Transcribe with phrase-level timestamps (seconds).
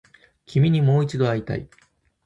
[0.47, 1.69] 君にもう一度会いたい